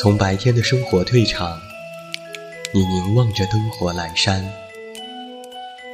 [0.00, 1.58] 从白天的生活退场，
[2.72, 4.48] 你凝望着灯火阑珊，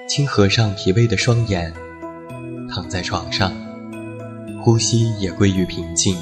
[0.06, 1.72] 轻合上疲惫的双眼，
[2.68, 3.50] 躺在床上，
[4.62, 6.14] 呼吸也归于平静。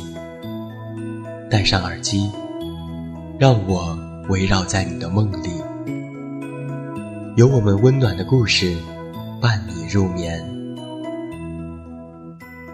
[1.50, 2.30] 戴上耳机，
[3.36, 5.50] 让我围绕在你的梦里，
[7.34, 8.76] 有我们温暖的故事
[9.40, 10.40] 伴你入眠。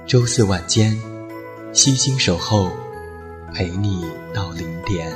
[0.06, 0.94] 周四晚间，
[1.72, 2.70] 悉心守候。
[3.54, 4.04] 陪你
[4.38, 5.10] 到零点。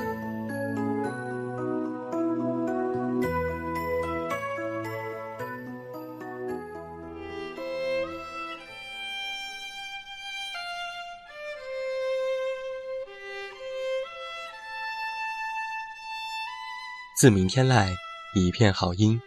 [17.17, 17.89] 自鸣天籁，
[18.35, 19.21] 一片好音。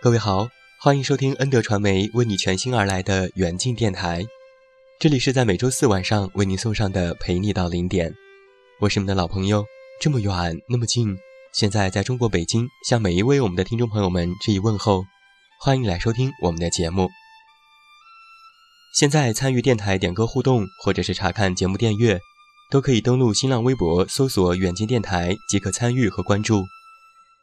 [0.00, 4.24] 各位好，欢迎收听恩德传媒为你全新而来的远近电台。
[5.00, 8.14] 这里是在每周四晚上为您送上的陪你到零点，
[8.80, 9.66] 我是你们的老朋友，
[10.00, 10.32] 这么远
[10.68, 11.18] 那么近，
[11.52, 15.02] 现在在中国北京，向每一位我们的听众朋友们致以问候，
[15.60, 17.08] 欢迎来收听我们的节目。
[18.94, 22.20] 现在参与电台点歌互动，或者是查看节目电阅，
[22.70, 26.62] 都可以登录新浪微博搜索“远近电台”即可参与和关注。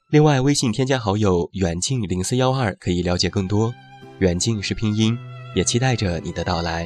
[0.09, 3.73] 另外，微信添加好友“远近零四幺二”可以了解更多，
[4.19, 5.17] 远近是拼音，
[5.53, 6.85] 也期待着你的到来。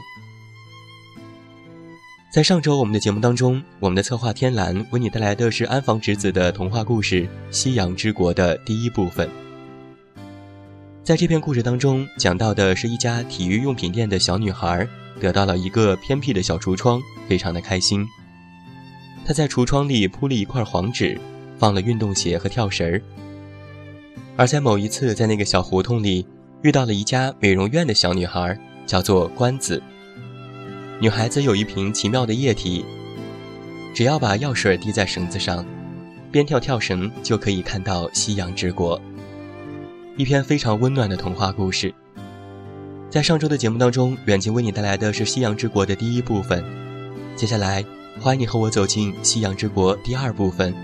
[2.31, 9.27] 在上周我们的节目当中，我们的策划天蓝为你带来的是安房直子的童话故事《夕阳之国》的第一部分。
[11.03, 14.87] 在这篇故事当中，讲到的是一家体育用品店的小女孩
[15.19, 18.05] 得到了一个偏僻的小橱窗，非常的开心。
[19.25, 21.19] 她在橱窗里铺了一块黄纸，
[21.57, 23.01] 放了运动鞋和跳绳儿。
[24.37, 26.27] 而在某一次，在那个小胡同里
[26.61, 29.81] 遇到了一家美容院的小女孩，叫做关子。
[31.01, 32.83] 女孩子有一瓶奇妙的液体，
[33.93, 35.65] 只要把药水滴在绳子上，
[36.29, 39.01] 边跳跳绳就可以看到夕阳之国。
[40.17, 41.93] 一篇非常温暖的童话故事。
[43.09, 46.61] 在上周的节目当中，远近为你带来的是夕阳之国的第一部分。
[47.37, 47.81] 接下来，
[48.19, 50.75] 欢迎你和我走进夕阳之国第二部分，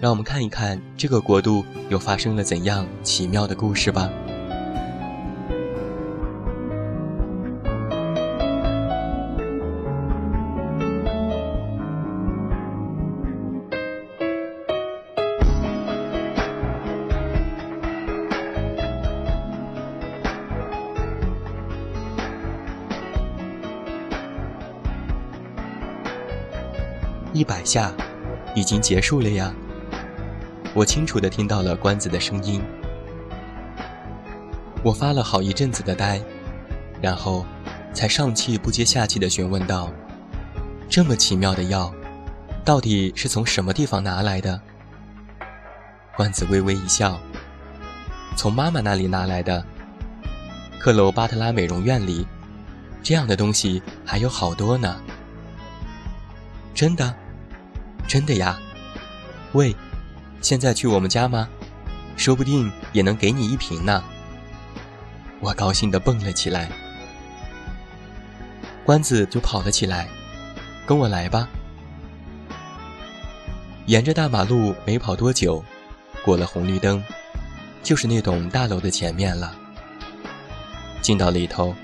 [0.00, 4.08] 让我们看一看这个国度又发生了怎样奇妙的故事吧。
[27.38, 27.92] 一百下，
[28.52, 29.54] 已经结束了呀。
[30.74, 32.60] 我清楚的听到了关子的声音。
[34.82, 36.20] 我发了好一阵子的呆，
[37.00, 37.46] 然后
[37.94, 39.88] 才上气不接下气的询问道
[40.90, 41.94] ：“这么奇妙的药，
[42.64, 44.60] 到底是从什么地方拿来的？”
[46.16, 47.20] 关子微微一笑
[48.34, 49.64] ：“从妈妈那里拿来的。
[50.80, 52.26] 克罗巴特拉美容院里，
[53.00, 55.00] 这样的东西还有好多呢。”
[56.74, 57.14] 真的。
[58.08, 58.58] 真的呀，
[59.52, 59.76] 喂，
[60.40, 61.46] 现在去我们家吗？
[62.16, 64.02] 说不定也能给你一瓶呢。
[65.40, 66.70] 我高兴地蹦了起来，
[68.82, 70.08] 关子就跑了起来，
[70.86, 71.46] 跟我来吧。
[73.84, 75.62] 沿着大马路没跑多久，
[76.24, 77.04] 过了红绿灯，
[77.82, 79.54] 就是那栋大楼的前面了。
[81.02, 81.74] 进到里头，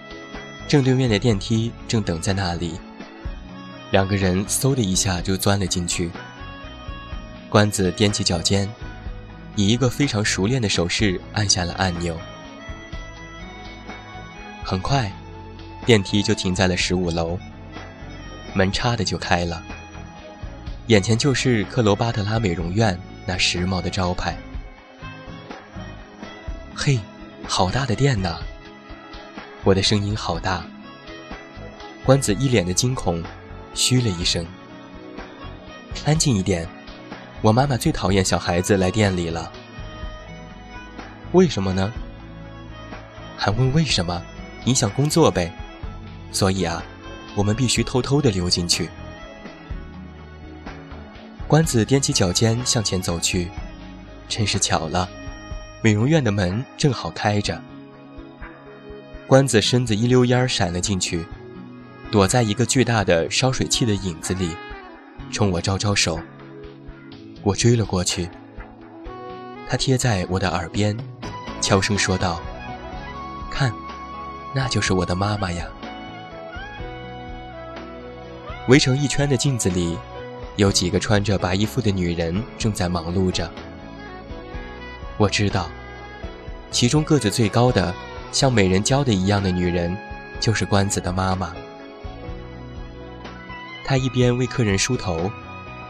[0.67, 2.81] 正对面的电梯正等在那里。
[3.91, 6.11] 两个人嗖的一下就钻了进去。
[7.49, 8.69] 关子踮起脚尖，
[9.55, 12.19] 以一个非常熟练的手势按下了按钮。
[14.65, 15.13] 很快，
[15.87, 17.39] 电梯就停在了十五楼，
[18.55, 19.63] 门嚓的就开了。
[20.89, 24.37] 眼前就是克罗巴特拉美容院那时髦的招牌。
[26.75, 26.99] 嘿，
[27.47, 28.39] 好大的店呐！
[29.63, 30.65] 我的声音好大。
[32.05, 33.23] 关子一脸的惊恐，
[33.75, 34.47] 嘘了一声
[36.07, 36.67] ：“安静一点，
[37.43, 39.53] 我妈妈最讨厌小孩子来店里了。”
[41.33, 41.93] 为什么呢？
[43.37, 44.23] 还问为什么？
[44.65, 45.53] 影响工作呗。
[46.33, 46.83] 所以啊，
[47.35, 48.89] 我们必须偷偷的溜进去。
[51.47, 53.51] 关子踮起脚尖向前走去，
[54.29, 55.09] 真是巧了，
[55.83, 57.61] 美容院的门正好开着。
[59.27, 61.25] 关子身子一溜烟儿闪了进去，
[62.15, 64.57] 躲在一个巨大的烧水器的影子里，
[65.33, 66.21] 冲我招招手。
[67.43, 68.31] 我追了过去，
[69.69, 70.97] 他贴在我的耳边，
[71.61, 72.41] 悄声说道
[73.51, 73.73] ：“看，
[74.55, 75.67] 那就是我的妈妈呀。”
[78.71, 79.99] 围成一圈的镜子里。
[80.55, 83.51] 有几个穿着白衣服的女人正在忙碌着。
[85.17, 85.69] 我知道，
[86.71, 87.93] 其中个子最高的，
[88.31, 89.97] 像美人蕉的一样的女人，
[90.39, 91.53] 就是关子的妈妈。
[93.85, 95.31] 他一边为客人梳头，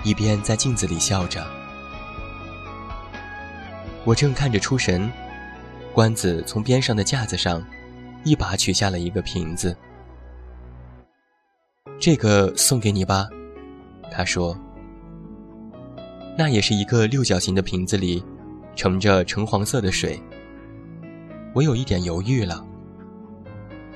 [0.03, 1.47] 一边在镜子里笑着。
[4.05, 5.11] 我正看着出神，
[5.93, 7.65] 关子从边上的架子上，
[8.25, 9.77] 一把取下了一个瓶子。
[11.99, 13.29] 这个送给你吧。
[14.11, 14.59] 他说
[16.37, 18.23] ：“那也是一个六角形的瓶子里，
[18.75, 20.21] 盛着橙黄色的水。
[21.55, 22.67] 我有一点犹豫了。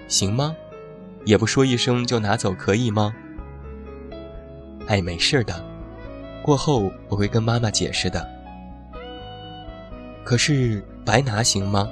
[0.06, 0.54] 行吗？
[1.24, 3.14] 也不说一声就拿走，可以吗？
[4.88, 5.64] 哎，没事的，
[6.42, 8.28] 过后我会跟妈妈解释的。
[10.24, 11.88] 可是白拿行吗？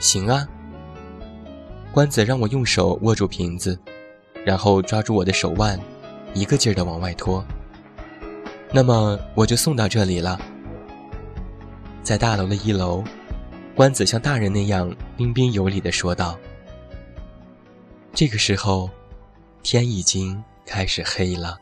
[0.00, 0.48] 行啊。
[1.92, 3.78] 关子让我用手握住瓶子，
[4.44, 5.78] 然后抓住我的手腕。”
[6.34, 7.42] 一个劲儿的往外拖，
[8.70, 10.38] 那么我就送到这里了。
[12.02, 13.02] 在大楼的一楼，
[13.74, 16.38] 关子像大人那样彬彬有礼的说道。
[18.12, 18.90] 这个时候，
[19.62, 21.58] 天已经开始黑了。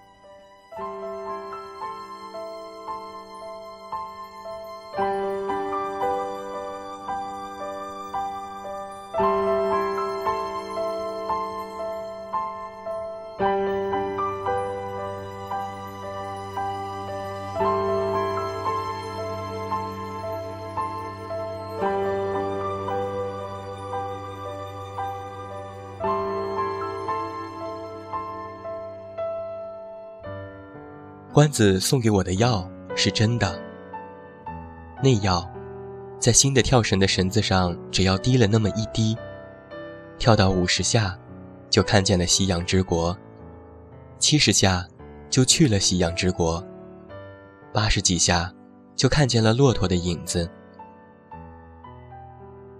[31.36, 33.62] 关子送给我的药是真的。
[35.02, 35.46] 那药，
[36.18, 39.14] 在新的跳绳的绳子上，只要滴了那么一滴，
[40.18, 41.14] 跳到五十下，
[41.68, 43.14] 就看见了夕阳之国；
[44.18, 44.88] 七十下，
[45.28, 46.58] 就去了夕阳之国；
[47.70, 48.50] 八十几下，
[48.94, 50.50] 就看见了骆驼的影子。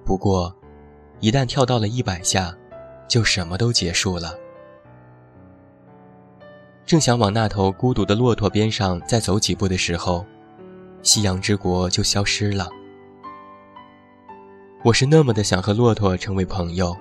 [0.03, 0.51] 不过，
[1.21, 2.57] 一旦跳到了一百下，
[3.07, 4.35] 就什么都结束了。
[6.87, 10.25] 正想往那头孤独的骆驼边上再走几步的时候，
[11.03, 12.69] 夕阳之国就消失了。
[14.85, 16.97] 我是那么的想和骆驼成为朋友，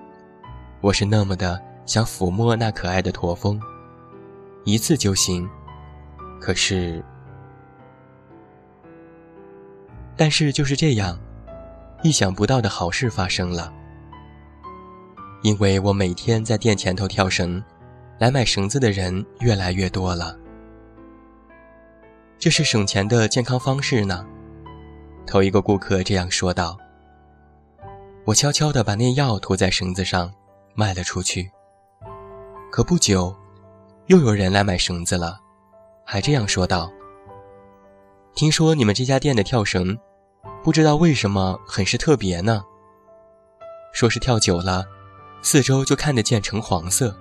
[0.81, 3.61] 我是那么的想抚摸那可爱的驼峰，
[4.63, 5.47] 一次就行。
[6.41, 7.03] 可是，
[10.17, 11.19] 但是就是这样，
[12.01, 13.71] 意想不到的好事发生了，
[15.43, 17.63] 因为我每天在店前头跳绳。
[18.17, 20.37] 来买绳子的人越来越多了，
[22.39, 24.25] 这是省钱的健康方式呢。
[25.27, 26.77] 头一个顾客这样说道。
[28.23, 30.33] 我悄悄地把那药涂在绳子上，
[30.75, 31.51] 卖了出去。
[32.71, 33.35] 可不久，
[34.07, 35.39] 又有人来买绳子了，
[36.05, 36.91] 还这样说道
[38.33, 39.97] ：“听说你们这家店的跳绳，
[40.63, 42.63] 不知道为什么很是特别呢？
[43.91, 44.85] 说是跳久了，
[45.41, 47.13] 四周就看得见橙黄色。”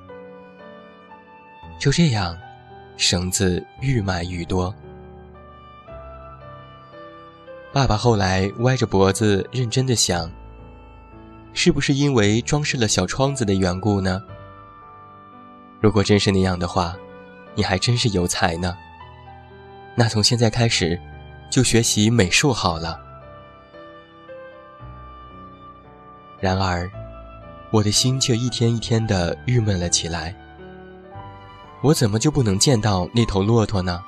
[1.78, 2.36] 就这样，
[2.96, 4.74] 绳子愈卖愈多。
[7.72, 10.30] 爸爸后来歪着脖子认真的想：
[11.52, 14.22] 是不是因为装饰了小窗子的缘故呢？
[15.80, 16.96] 如果真是那样的话，
[17.54, 18.76] 你还真是有才呢。
[19.96, 20.98] 那从现在开始，
[21.50, 22.98] 就学习美术好了。
[26.40, 26.90] 然而，
[27.70, 30.34] 我的心却一天一天的郁闷了起来。
[31.84, 34.02] 我怎么就不能见到那头骆驼呢？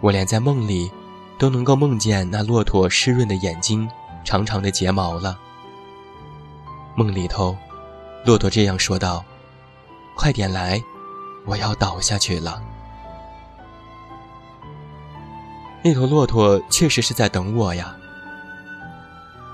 [0.00, 0.88] 我连在梦里，
[1.36, 3.90] 都能够梦见那骆驼湿润的眼睛、
[4.22, 5.36] 长长的睫毛了。
[6.94, 7.56] 梦里头，
[8.24, 9.24] 骆驼这样说道
[10.14, 10.80] ：“快点来，
[11.44, 12.62] 我要倒下去了。”
[15.82, 17.96] 那头骆驼确实是在等我呀。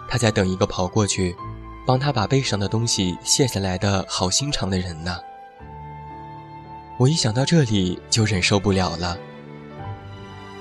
[0.07, 1.35] 他在等一个跑过去，
[1.87, 5.17] 帮他把背上的东西卸下来的好心肠的人呢。
[6.96, 9.18] 我一想到这里就忍受不了了。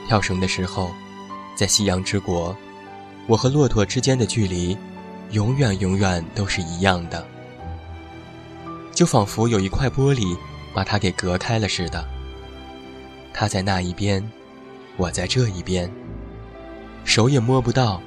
[0.07, 0.91] 跳绳的时候，
[1.55, 2.55] 在夕阳之国，
[3.27, 4.75] 我和骆驼之间的距离，
[5.29, 7.25] 永远永远都是一样的，
[8.91, 10.35] 就仿佛有一块玻璃
[10.73, 12.03] 把它给隔开了似的。
[13.31, 14.27] 他在那一边，
[14.97, 15.91] 我在这一边，
[17.05, 18.01] 手也摸不到，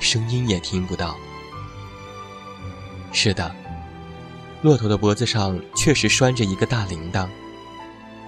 [0.00, 1.16] 声音也听不到。
[3.12, 3.54] 是的，
[4.62, 7.28] 骆驼的脖子上确实拴着一个大铃铛。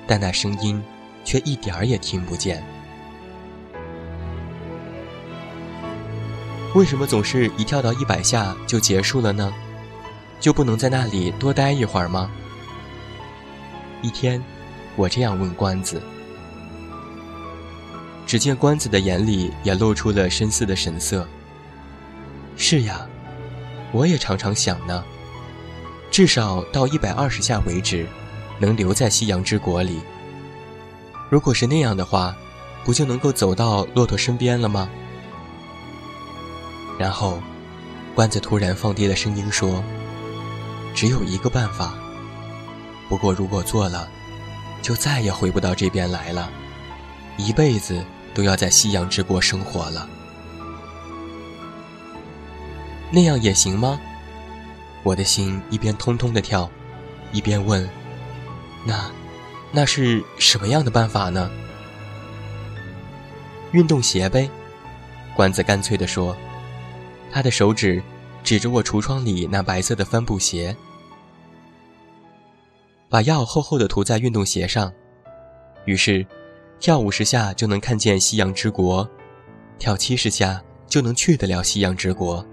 [0.07, 0.83] 但那声音，
[1.25, 2.63] 却一点儿也听不见。
[6.75, 9.53] 为什么总是一跳到一百下就结束了呢？
[10.41, 12.31] 就不能在那里多待一会儿吗？
[14.03, 14.43] 一天，
[14.97, 16.03] 我这样问关子。
[18.27, 21.27] 只见关子的眼里也露出了深思的神色。
[22.57, 23.07] 是呀，
[23.93, 25.05] 我也常常想呢。
[26.11, 28.07] 至少到一百二十下为止。
[28.59, 30.01] 能留在夕阳之国里。
[31.31, 32.35] 如果是那样的话，
[32.85, 34.89] 不就能够走到骆驼身边了吗？
[36.99, 37.41] 然后，
[38.15, 39.83] 关子突然放低了声音说
[40.95, 41.95] ：“只有一个办法，
[43.09, 44.09] 不过如果做了，
[44.81, 46.49] 就再也回不到这边来了，
[47.37, 50.09] 一辈子都要在夕阳之国生活了。
[53.11, 53.99] 那样也行吗？”
[55.03, 56.71] 我的心一边通通的跳，
[57.33, 57.87] 一边问。
[58.85, 59.11] 那，
[59.73, 61.51] 那是什么样的办法呢？
[63.73, 64.49] 运动鞋呗，
[65.35, 66.37] 关子干脆地说。
[67.33, 68.01] 他的手指
[68.45, 70.77] 指着我橱窗里那白色的帆布鞋，
[73.09, 74.93] 把药厚厚的涂在运动鞋上，
[75.87, 76.25] 于是
[76.79, 79.09] 跳五十下就能看见夕阳之国，
[79.79, 82.47] 跳七十下就能去得了夕阳之国。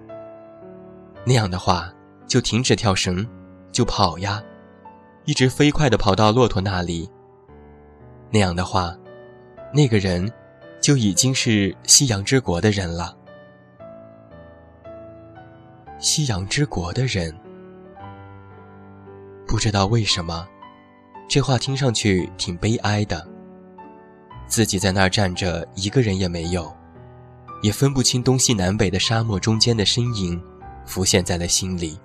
[1.24, 1.94] 那样的话，
[2.26, 3.28] 就停止跳绳，
[3.72, 4.42] 就跑呀。
[5.26, 7.10] 一直飞快地跑到骆驼那里。
[8.30, 8.96] 那样的话，
[9.74, 10.32] 那个人
[10.82, 13.16] 就已经是夕阳之国的人了。
[16.00, 17.32] 夕阳之国的人，
[19.46, 20.48] 不知道为什么，
[21.28, 23.28] 这话听上去挺悲哀的。
[24.48, 26.76] 自己在那儿站着，一个人也没有，
[27.62, 30.42] 也分不清东西南北的沙漠中间的身影，
[30.86, 32.00] 浮现在了心里。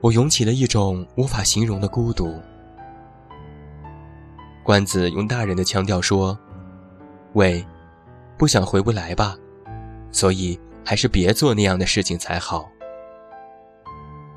[0.00, 2.34] 我涌起了一种无法形容的孤独。
[4.62, 6.38] 关子用大人的腔调说
[7.34, 7.64] ：“喂，
[8.38, 9.36] 不想回不来吧？
[10.10, 12.68] 所以还是别做那样的事情才好。”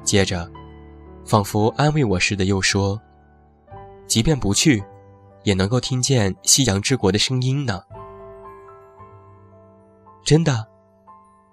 [0.03, 0.51] 接着，
[1.25, 2.99] 仿佛安慰我似的又说
[4.05, 4.83] ：“即便不去，
[5.43, 7.81] 也能够听见夕阳之国的声音呢。”
[10.25, 10.67] 真的，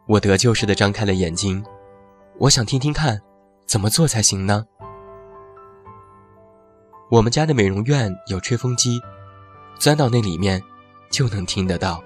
[0.06, 1.64] 我得救似的张开了眼睛，
[2.38, 3.20] 我想听听看。
[3.70, 4.66] 怎么做才行呢？
[7.08, 9.00] 我们家的美容院有吹风机，
[9.78, 10.60] 钻到那里面
[11.08, 12.02] 就能听得到。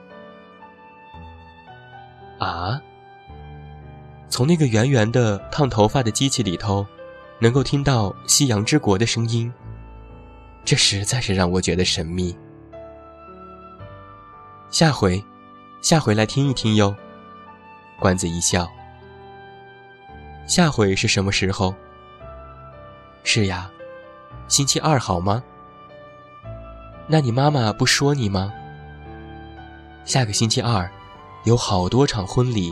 [2.38, 2.78] 啊！
[4.28, 6.86] 从那个圆圆的烫头发的机器里头，
[7.38, 9.50] 能够听到夕阳之国的声音，
[10.66, 12.36] 这实在是让我觉得神秘。
[14.68, 15.24] 下回，
[15.80, 16.94] 下回来听一听哟。
[17.98, 18.68] 关子一笑。
[20.46, 21.74] 下回是什么时候？
[23.22, 23.70] 是呀，
[24.46, 25.42] 星期二好吗？
[27.06, 28.52] 那你妈妈不说你吗？
[30.04, 30.90] 下个星期二，
[31.44, 32.70] 有好多场婚礼，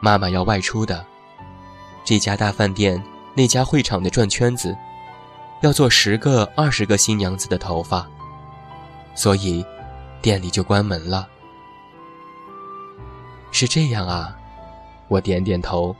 [0.00, 1.04] 妈妈要外出的。
[2.04, 3.02] 这家大饭店、
[3.34, 4.76] 那家会场的转圈子，
[5.62, 8.06] 要做十个、二十个新娘子的头发，
[9.14, 9.64] 所以
[10.20, 11.26] 店里就关门了。
[13.50, 14.36] 是这样啊，
[15.08, 15.96] 我点点头。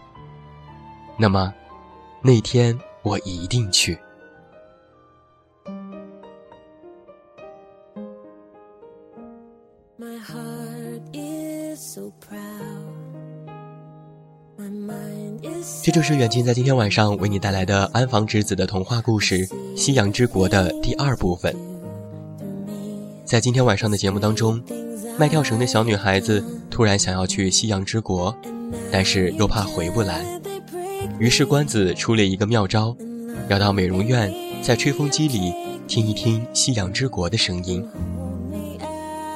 [1.21, 1.53] 那么，
[2.23, 3.99] 那天我一定去。
[15.83, 19.47] 这就是远近在今天晚上为你带来的安房之子的童话故事
[19.77, 21.55] 《夕阳之国》的第二部分。
[23.27, 24.59] 在今天晚上的节目当中，
[25.19, 28.35] 卖跳绳的小女孩子突然想要去夕阳之国，
[28.91, 30.40] 但是又怕回不来。
[31.19, 32.97] 于是关子出了一个妙招，
[33.49, 35.53] 要到美容院，在吹风机里
[35.87, 37.87] 听一听夕阳之国的声音。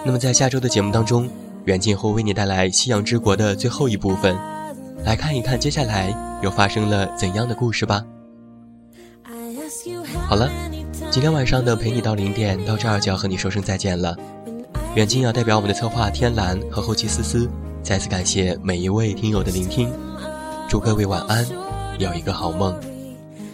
[0.04, 1.28] 那么在下周的节目当中，
[1.64, 4.36] 远近会为你带来夕阳之国的最后一部分，
[5.04, 8.04] 来看一看接下来又发生了怎样的故事吧。
[10.26, 10.50] 好了，
[11.10, 14.16] 今天晚上的陪你到零点到这儿就要和你说声再见了。
[14.94, 17.48] 远近要代表我们的策划天蓝和后期思思，
[17.82, 19.90] 再次感谢每一位听友的聆听，
[20.68, 21.46] 祝各位晚安，
[21.98, 22.74] 有一个好梦，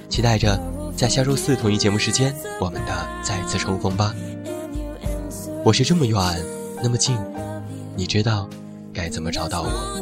[0.08, 0.58] 期待着
[0.96, 4.14] 在下周四同一节目时间我们的再次重逢吧。
[5.64, 6.18] 我是这么远，
[6.82, 7.16] 那么近，
[7.94, 8.48] 你知道
[8.94, 9.99] 该怎么找到我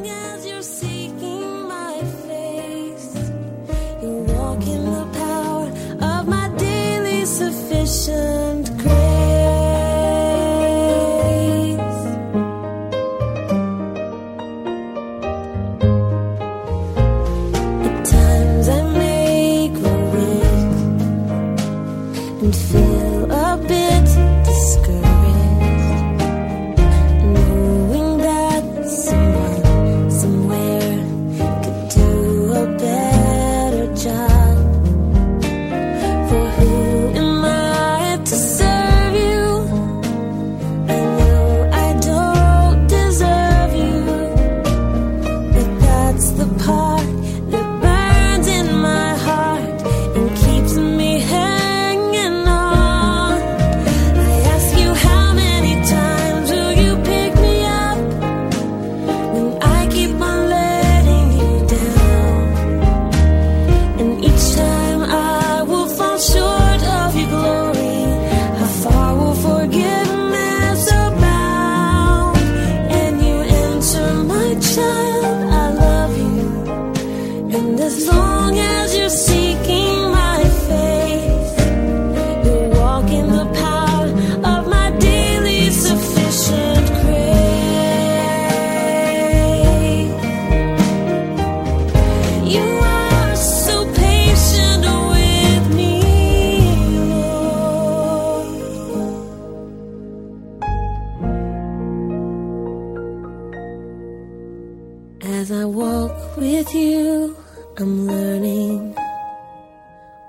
[105.49, 107.35] ？As I walk with you,
[107.79, 108.95] I'm learning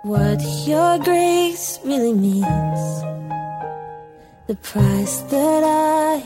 [0.03, 2.83] what your grace really means.
[4.47, 6.23] The price that I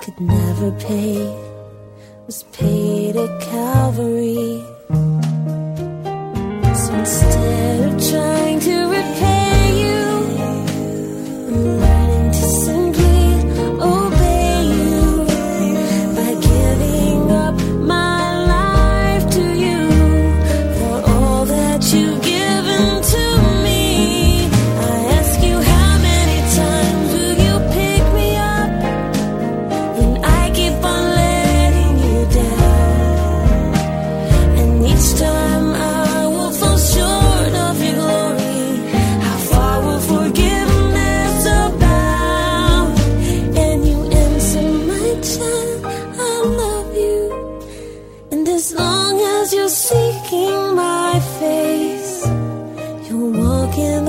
[0.00, 1.22] could never pay
[2.26, 4.64] was paid at Calvary.
[6.82, 9.31] So instead of trying to repay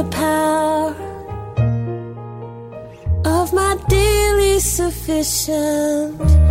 [0.03, 0.95] the power
[3.25, 6.42] of my daily sufficient